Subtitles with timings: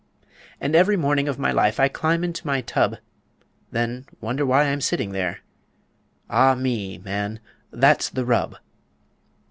[0.59, 2.97] "'And every morning of my life I climb into my tub;
[3.69, 5.41] Then wonder why I'm sitting there.
[6.27, 7.39] Ah, me, man!
[7.69, 8.55] that's the rub!'